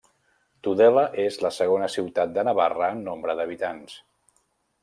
[0.67, 3.99] Tudela és la segona ciutat de Navarra en nombre d'habitants.